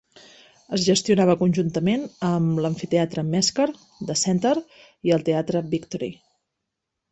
[0.77, 3.69] Es gestionava conjuntament amb l'amfiteatre Mesker,
[4.09, 4.65] The Centre
[5.11, 6.13] i el teatre Victory.